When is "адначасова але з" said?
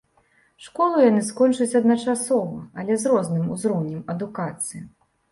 1.79-3.11